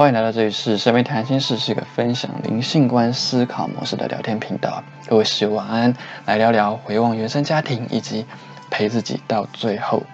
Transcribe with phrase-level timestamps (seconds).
[0.00, 4.82] 欢迎来到这里是生命谈心事，是一个分享灵性观思考模式的聊天频道。
[5.06, 8.24] 各位室友晚安，来聊聊回望原生家庭以及
[8.70, 10.04] 陪自己到最后。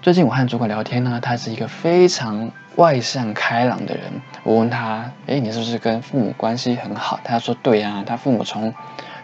[0.00, 4.04] 最近我和主管聊天呢，他是一个非常外向开朗的人。
[4.44, 7.20] 我问他，哎，你是不是跟父母关系很好？
[7.22, 8.72] 他说，对啊，他父母从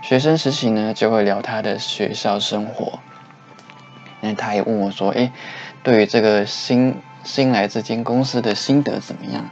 [0.03, 2.99] 学生时期呢就会聊他的学校生活。
[4.21, 5.33] 那他也问我说，哎，
[5.83, 6.95] 对于这个新。
[7.29, 9.51] 新来这间公司的心得怎么样？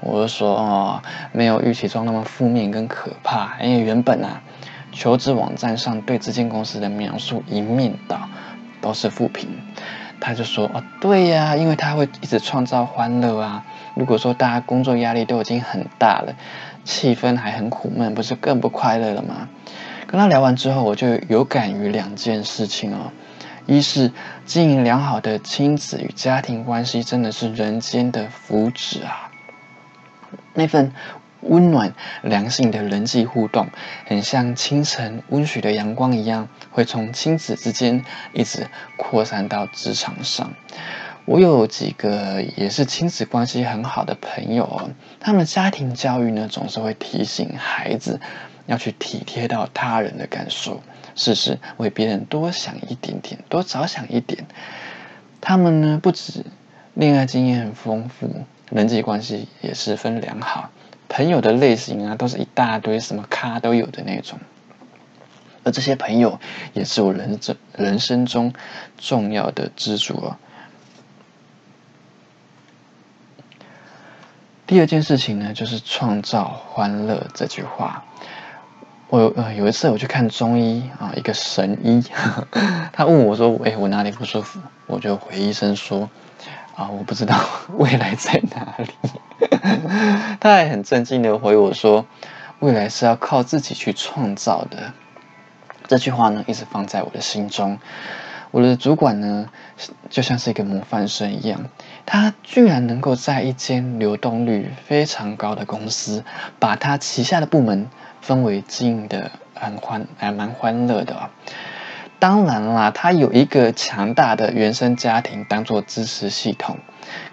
[0.00, 3.58] 我就说哦，没有预期中那么负面跟可怕。
[3.60, 4.40] 因为原本啊，
[4.90, 8.26] 求职网站上对这间公司的描述一面倒
[8.80, 9.50] 都是负评。
[10.18, 13.66] 他就说哦，对呀，因为他会一直创造欢乐啊。
[13.94, 16.34] 如果说大家工作压力都已经很大了，
[16.84, 19.50] 气氛还很苦闷，不是更不快乐了吗？
[20.06, 23.12] 跟他聊完之后，我就有感于两件事情哦。
[23.70, 24.10] 一是
[24.46, 29.30] 经营良好的亲子与家庭关系，真的是人间的福祉啊！
[30.54, 30.92] 那份
[31.42, 33.68] 温暖良性的人际互动，
[34.06, 40.52] 很像清晨温煦的阳光一样，会从亲子之间一直扩散到职场上。
[41.24, 44.90] 我有几个也是亲子关系很好的朋友，
[45.20, 48.20] 他们家庭教育呢，总是会提醒孩子
[48.66, 50.82] 要去体贴到他人的感受。
[51.14, 54.46] 事事为别人多想一点点，多着想一点。
[55.40, 56.44] 他们呢，不止
[56.94, 60.70] 恋爱经验很丰富，人际关系也十分良好。
[61.08, 64.38] 朋友的类型啊，都是一大堆，什么咖都有的那种。
[65.64, 66.38] 而这些朋友，
[66.72, 68.52] 也是我人生人生中
[68.96, 70.36] 重要的支柱哦。
[74.66, 78.04] 第二件事情呢，就是创造欢乐这句话。
[79.10, 82.00] 我呃有一次我去看中医啊，一个神医，
[82.94, 86.08] 他问我说：“哎，我哪里不舒服？”我就回医生说
[86.76, 87.36] ：“啊，我不知道
[87.76, 88.92] 未来在哪里。
[90.38, 92.06] ”他还很震惊的回我说
[92.60, 94.92] ：“未来是要靠自己去创造的。”
[95.88, 97.80] 这句话呢，一直放在我的心中。
[98.52, 99.48] 我的主管呢，
[100.08, 101.64] 就像是一个模范生一样，
[102.06, 106.22] 他居然能够在一间流动率非常高的公司，
[106.60, 107.88] 把他旗下的部门。
[108.24, 111.30] 氛围经营的很欢，还蛮欢乐的。
[112.18, 116.78] 当然啦，他有一个强大的原生家庭当做支持系统。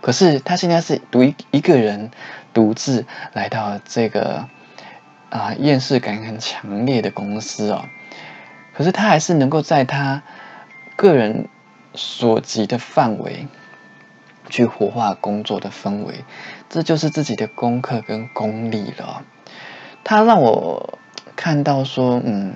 [0.02, 2.10] 可是他现在是独一一个人
[2.54, 4.48] 独自来到这个
[5.30, 7.86] 啊厌世感很强烈的公司哦。
[8.74, 10.24] 可是他还是能够在他
[10.96, 11.50] 个人
[11.94, 13.48] 所及的范围
[14.50, 16.24] 去活化工作的氛围，
[16.70, 19.24] 这就是自己的功课跟功力了。
[20.10, 20.98] 他让我
[21.36, 22.54] 看到说，嗯，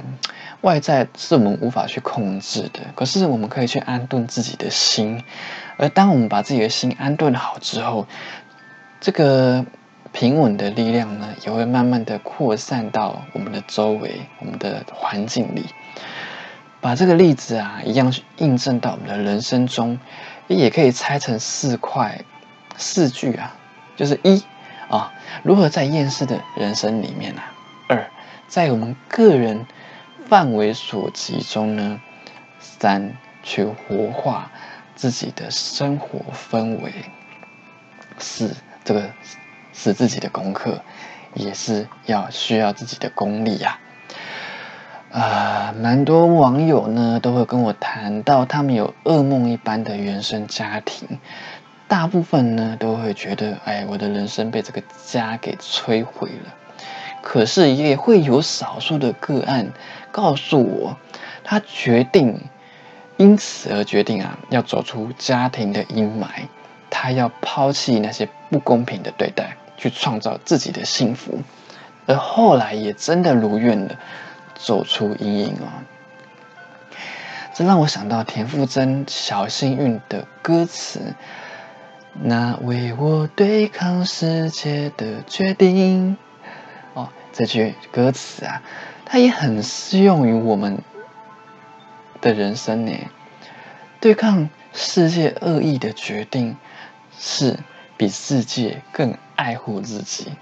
[0.62, 5.22] 外在是我们无法去控制的，可是我们可以去安顿自己的心。
[5.76, 8.08] 而当我们把自己的心安顿好之后，
[9.02, 9.66] 这个
[10.14, 15.66] 平稳的力量呢，也会慢慢的扩散到我们的周围、我们的环境里。
[16.80, 20.00] 把这个例子啊，一样去印证到我们的人生中，
[20.48, 22.24] 也可以拆成四块、
[22.78, 23.56] 四句啊，
[23.98, 24.42] 就是一。
[24.92, 27.42] 啊，如何在厌世的人生里面呢？
[27.88, 28.12] 二，
[28.50, 29.66] 在我们个人
[30.28, 32.02] 范围所及中呢？
[32.60, 34.52] 三，去活化
[34.96, 36.92] 自己的生活氛围。
[38.18, 39.12] 四，这个
[39.72, 40.82] 是自己的功课，
[41.36, 43.80] 也是要需要自己的功力呀。
[45.14, 51.20] 啊，蛮多网友呢都会跟我谈到，他们有噩梦一般的原生家庭。
[51.92, 56.56] 大部分呢都会觉得，哎，我的人生被这个家给摧毁了。
[57.22, 59.74] 可是也会有少数的个案
[60.10, 60.98] 告诉我，
[61.44, 62.40] 他决定
[63.18, 66.28] 因此而决定啊，要走出家庭的阴霾，
[66.90, 71.40] 他要抛弃那些不公平的对待，去创造自己的幸福。
[72.06, 73.98] 而后来也真的如愿的，
[74.56, 75.84] 走出阴影啊。
[77.54, 81.14] 这让我想到田馥甄《小幸运》的歌词。
[82.14, 86.18] 那为我对抗世界的决定，
[86.94, 88.62] 哦，这句歌词啊，
[89.06, 90.84] 它也很适用于我们
[92.20, 92.94] 的人生呢。
[94.00, 96.58] 对抗世界恶意的决定，
[97.18, 97.60] 是
[97.98, 100.34] 比世界更爱护自己。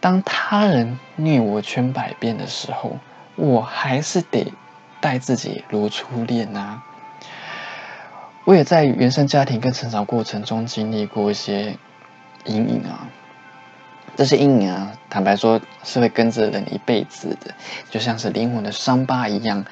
[0.00, 2.98] 当他人虐我千百遍的时候，
[3.36, 4.52] 我还是得
[5.00, 6.82] 待自己如初恋啊。
[8.48, 11.76] 我也在原生家庭跟成长过程中经历过一些
[12.46, 13.06] 阴影啊，
[14.16, 17.52] 这些阴影啊，坦白说是会跟着人一辈子的，
[17.90, 19.66] 就像是灵魂的伤疤一样。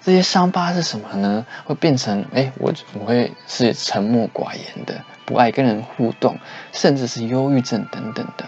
[0.00, 1.44] 这些伤疤是什么呢？
[1.66, 6.38] 会变成哎，我我会是沉默寡言的，不爱跟人互动，
[6.72, 8.46] 甚至是忧郁症等等的。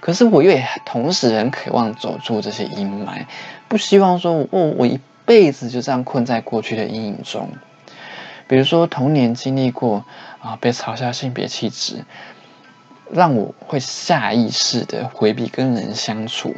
[0.00, 3.24] 可是我也同时很渴望走出这些阴霾，
[3.66, 7.48] 不希望说哦，我一辈子就这样困在过去的阴影中。
[8.48, 10.04] 比如说童年经历过
[10.40, 12.04] 啊被嘲笑性别气质，
[13.10, 16.54] 让我会下意识的回避跟人相处。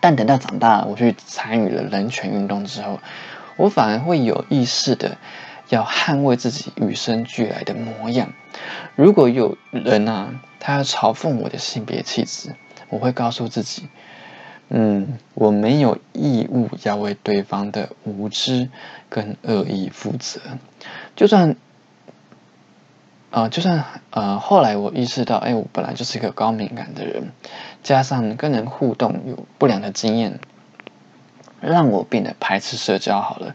[0.00, 2.98] 但等到长大，我去参与了人权运动之后，
[3.56, 5.16] 我反而会有意识的
[5.68, 8.32] 要捍卫自己与生俱来的模样。
[8.96, 12.56] 如果有人啊，他要嘲讽我的性别气质，
[12.88, 13.88] 我会告诉自己，
[14.74, 18.70] 嗯，我没有义务要为对方的无知
[19.10, 20.40] 跟恶意负责。
[21.14, 21.56] 就算，
[23.30, 27.32] 呃，就算呃，后来我意识到，哎，我本来就是一个高敏感的人。
[27.82, 30.40] 加上跟人互动有不良的经验，
[31.60, 33.20] 让我变得排斥社交。
[33.20, 33.54] 好了，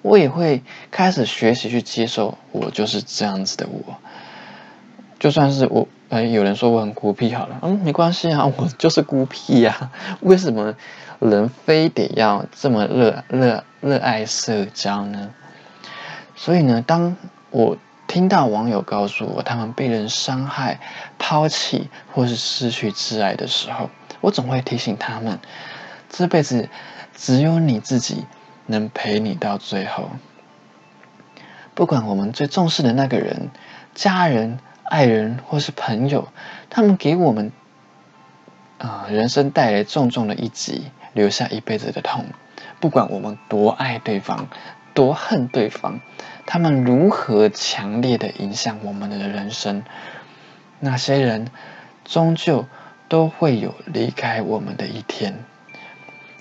[0.00, 3.98] 我也会开始学习去接受我就是这样子的我。
[5.24, 9.90] 就算是我，呃，有人说我很孤僻，好了，嗯，没关系啊， 我就是孤僻呀。
[10.20, 10.74] 为什么
[11.18, 15.30] 人非得要这么热热热爱社交呢？
[16.36, 17.16] 所以呢，当
[17.50, 17.78] 我。
[18.06, 20.78] 听到网友告诉我他们被人伤害、
[21.18, 23.88] 抛弃或是失去挚爱的时候，
[24.20, 25.40] 我总会提醒他们：
[26.10, 26.68] 这辈子
[27.16, 28.26] 只有你自己
[28.66, 30.10] 能陪你到最后。
[31.74, 33.50] 不管我们最重视的那个人、
[33.94, 36.28] 家人、爱人或是朋友，
[36.70, 37.52] 他们给我们
[38.78, 42.26] 啊人生带来重重的一击，留下一辈子的痛。
[42.80, 44.48] 不管我们多爱对方。
[44.94, 45.98] 多恨对方，
[46.46, 49.82] 他们如何强烈的影响我们的人生？
[50.78, 51.48] 那些人
[52.04, 52.66] 终究
[53.08, 55.42] 都会有离开我们的一天。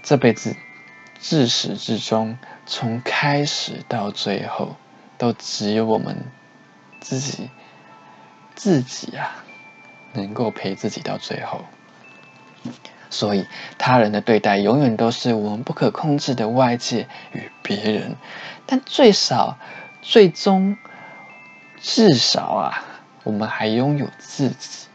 [0.03, 0.55] 这辈子
[1.17, 2.37] 自始至终，
[2.67, 4.75] 从开始到最后，
[5.17, 6.23] 都只有我们
[6.99, 7.49] 自己
[8.55, 9.43] 自己啊，
[10.13, 11.65] 能够陪自己到最后。
[13.09, 13.45] 所以，
[13.77, 18.15] 他人的对待永远都是我们不可控制的外界与别人，
[18.65, 19.57] 但最少、
[20.01, 20.77] 最终、
[21.79, 22.83] 至少啊，
[23.23, 24.87] 我们还拥有自己。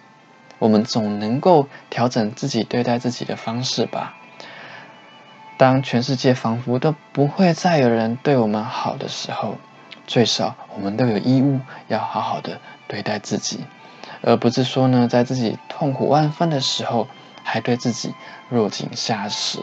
[0.58, 4.16] 我们总能够调整自己对待自己的方式吧。
[5.56, 9.58] 当全世界仿佛都不会再有人对我们好的时候，
[10.08, 13.64] 最少我们都有义务要好好的对待自己，
[14.22, 17.06] 而不是说呢，在自己痛苦万分的时候。
[17.50, 18.12] 还对自己
[18.50, 19.60] 落井下石，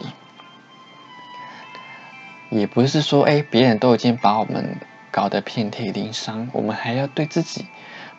[2.50, 4.80] 也不是说哎，别人都已经把我们
[5.12, 7.68] 搞得遍体鳞伤，我们还要对自己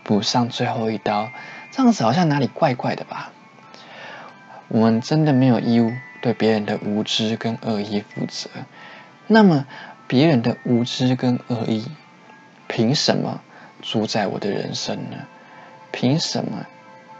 [0.03, 1.29] 补上最后一刀，
[1.71, 3.33] 这样子好像哪里怪怪的吧？
[4.69, 5.91] 我们真的没有义务
[6.21, 8.50] 对别人的无知跟恶意负责。
[9.27, 9.65] 那么，
[10.07, 11.91] 别人的无知跟恶意，
[12.68, 13.42] 凭什么
[13.81, 15.18] 主宰我的人生呢？
[15.92, 16.66] 凭什么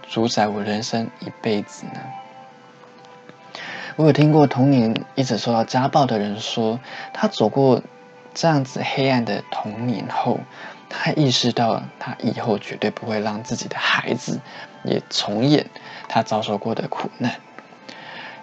[0.10, 2.02] 主宰我人生一辈子呢？
[3.96, 6.80] 我有听过童年一直受到家暴的人说，
[7.14, 7.82] 他走过
[8.34, 10.40] 这样子黑暗的童年后，
[10.90, 14.40] 他意识到他以后绝对不会让自己的孩子
[14.84, 15.66] 也重演
[16.08, 17.34] 他遭受过的苦难，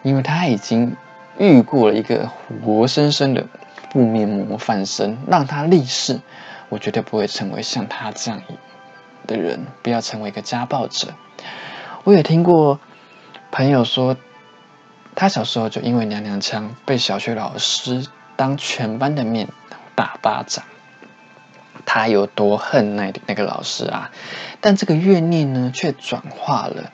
[0.03, 0.97] 因为他已经
[1.39, 2.29] 遇过了一个
[2.65, 3.47] 活生生的
[3.93, 6.21] 负面模范生，让他立誓，
[6.69, 8.43] 我绝对不会成为像他这样
[9.27, 11.15] 的人，不要成为一个家暴者。
[12.05, 12.81] 我也听过
[13.51, 14.17] 朋友说。
[15.17, 18.05] 他小时候就因为娘娘腔被小学老师
[18.35, 19.47] 当全班的面
[19.95, 20.65] 打巴掌，
[21.87, 24.11] 他有多恨那那个老师啊？
[24.61, 26.91] 但这个怨念呢，却转化了，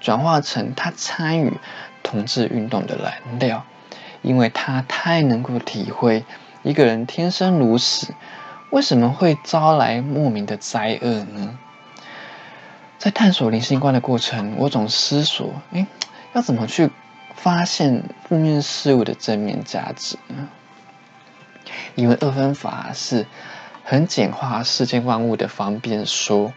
[0.00, 1.58] 转化成他参与
[2.02, 3.66] 同志运动的燃料，
[4.22, 6.24] 因为他太能够体会
[6.62, 8.14] 一个人天生如此，
[8.72, 11.58] 为什么会招来莫名的灾厄呢？
[12.98, 15.86] 在探索灵性观的过程，我总思索：哎，
[16.32, 16.90] 要怎么去？
[17.34, 20.48] 发现负面事物的正面价值呢，
[21.96, 23.26] 因为二分法是
[23.84, 26.52] 很简化世间万物的方便说。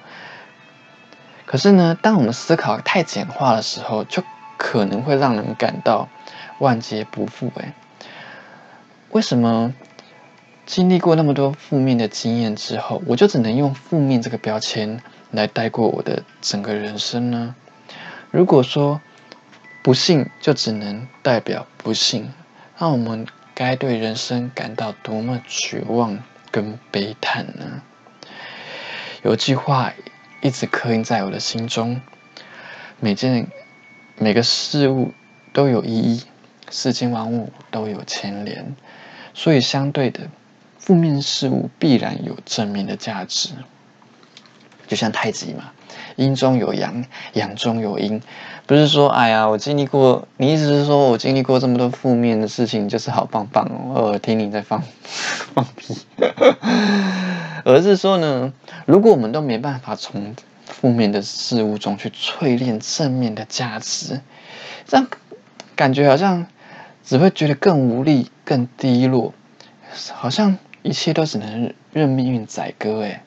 [1.45, 4.23] 可是呢，当我们思考太简化的时候，就
[4.57, 6.07] 可能会让人感到
[6.59, 7.51] 万劫不复。
[7.55, 7.73] 哎，
[9.09, 9.73] 为什么
[10.65, 14.99] 经历过那么多负面的经验之后，我就只能用负面这个标签
[15.31, 17.55] 来带过我的整个人生呢？
[18.31, 18.99] 如果说，
[19.83, 22.33] 不幸就只能代表不幸，
[22.79, 26.19] 那我们该对人生感到多么绝望
[26.49, 27.83] 跟悲叹呢？
[29.21, 29.93] 有句话
[30.41, 32.01] 一直刻印在我的心中：
[32.99, 33.47] 每件
[34.17, 35.13] 每个事物
[35.53, 36.23] 都有意义，
[36.71, 38.75] 世间万物都有牵连，
[39.35, 40.29] 所以相对的，
[40.85, 43.49] 负面事物必然有正面的价值。
[44.85, 45.71] 就像太极嘛，
[46.15, 48.21] 阴中有阳，阳中有阴。
[48.67, 54.11] 不是说，哎呀，我经历过，你意思是说我经历过这么多负面的事情，就是好棒棒哦。
[54.11, 54.83] 我听你在放
[55.55, 55.97] 放屁，
[57.63, 58.53] 而是说呢，
[58.85, 60.35] 如果我们都没办法从
[60.67, 64.21] 负面的事物中去淬炼正面的价值，
[64.85, 65.07] 这样
[65.75, 66.45] 感觉好像
[67.03, 69.33] 只会觉得更无力、更低落，
[70.13, 73.01] 好像一切都只能任命运宰割。
[73.01, 73.23] 哎。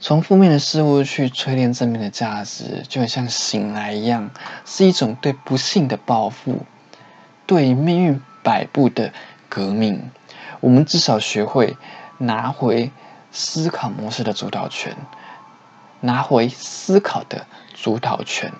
[0.00, 4.32] 从负面的事物去淬炼正面的价值，就很像醒来一样，
[4.64, 6.66] 是一种对不幸的报复，
[7.46, 9.12] 对命运摆布的
[9.48, 10.10] 革命。
[10.58, 11.76] 我们至少学会
[12.18, 12.90] 拿回
[13.30, 14.96] 思考模式的主导权，
[16.00, 18.52] 拿回思考的主导权，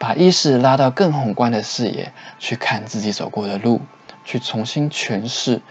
[0.00, 3.80] 把意识拉到更宏观的视野去看自己走过的路，
[4.28, 5.62] 去重新诠释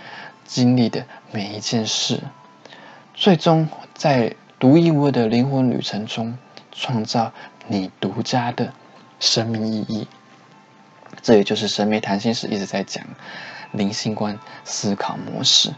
[0.43, 2.23] 经历的每一件事，
[3.13, 4.35] 最终在。
[4.59, 6.35] 独一无二的灵魂旅程中，
[6.71, 7.31] 创造
[7.67, 8.73] 你独家的
[9.19, 10.07] 生命意义。
[11.21, 13.05] 这也就是神秘谈心时一直在讲
[13.71, 15.75] 灵性观思考模式。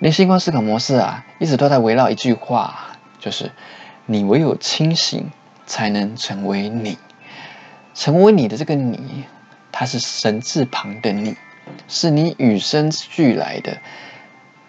[0.00, 3.52] 灵性观思考模式啊，一直都在围绕一句话，就是
[4.06, 5.30] 你唯有清醒，
[5.64, 6.98] 才能成为你。
[7.94, 9.26] 成为你的这个你，
[9.70, 11.36] 它是神字旁的你，
[11.88, 13.78] 是你与生俱来的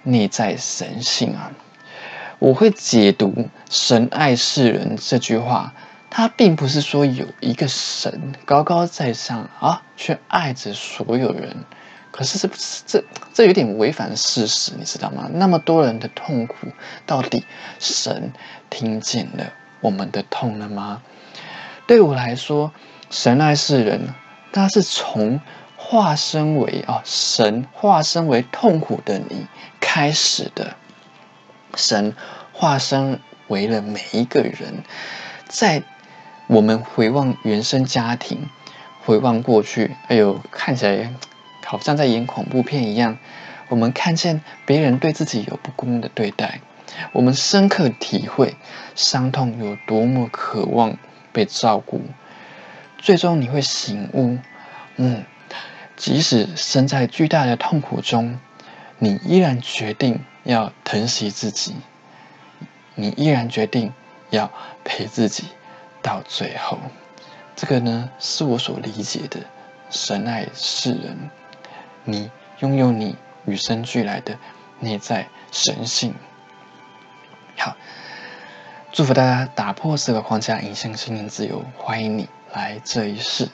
[0.03, 1.51] 内在神性啊。
[2.39, 5.73] 我会解读“神爱世人”这句话，
[6.09, 11.57] 它并不是说有一个神高高在上啊，却爱着所有人。
[12.11, 12.49] 可是这
[12.85, 13.03] 这
[13.33, 15.29] 这有点违反事实，你知道吗？
[15.33, 16.67] 那么多人的痛苦，
[17.05, 17.45] 到底
[17.77, 18.31] 神
[18.69, 21.01] 听见了我们的痛了吗？
[21.87, 22.71] 对我来说，
[23.09, 24.13] 神爱世人，
[24.51, 25.39] 它是从
[25.91, 29.47] 化身为啊神化身为痛苦的你
[29.79, 30.75] 开始的。
[31.73, 32.15] 神
[32.53, 34.83] 化身为了每一个人，
[35.47, 35.81] 在
[36.45, 38.49] 我们回望原生家庭，
[39.03, 41.11] 回望过去，哎呦，看起来
[41.65, 43.17] 好像在演恐怖片一样。
[43.69, 46.61] 我们看见别人对自己有不公的对待，
[47.13, 48.55] 我们深刻体会
[48.93, 50.99] 伤痛有多么渴望
[51.33, 52.03] 被照顾。
[52.99, 54.37] 最终你会醒悟，
[54.97, 55.23] 嗯，
[55.99, 58.39] 即使身在巨大的痛苦中，
[58.97, 60.25] 你依然决定。
[60.43, 61.75] 要疼惜自己，
[62.95, 63.93] 你依然决定
[64.31, 64.49] 要
[64.83, 65.43] 陪自己
[66.01, 66.79] 到最后。
[67.55, 69.41] 这个呢，是我所理解的
[69.91, 71.29] 神爱世人。
[72.05, 73.15] 你拥有你
[73.45, 74.39] 与生俱来的
[74.79, 76.15] 内在神性。
[77.57, 77.75] 好，
[78.91, 81.63] 祝福大家打破四个框架，迎向心灵自由。
[81.77, 83.49] 欢迎你来这一世。